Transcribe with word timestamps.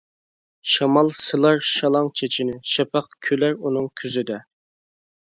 شامال 0.75 1.11
سىلار 1.23 1.61
شالاڭ 1.71 2.09
چېچىنى، 2.21 2.55
شەپەق 2.77 3.13
كۈلەر 3.29 3.61
ئۇنىڭ 3.65 3.87
كۆزىدە. 4.03 4.39